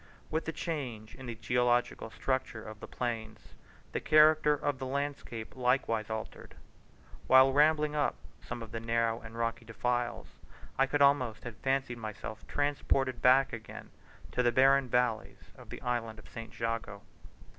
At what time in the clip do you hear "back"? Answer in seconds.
13.21-13.53